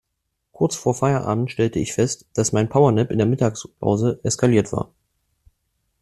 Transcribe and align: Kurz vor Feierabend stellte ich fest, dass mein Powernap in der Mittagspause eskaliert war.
Kurz 0.51 0.75
vor 0.77 0.95
Feierabend 0.95 1.51
stellte 1.51 1.77
ich 1.77 1.93
fest, 1.93 2.25
dass 2.33 2.53
mein 2.53 2.69
Powernap 2.69 3.11
in 3.11 3.19
der 3.19 3.27
Mittagspause 3.27 4.19
eskaliert 4.23 4.73
war. 4.73 4.91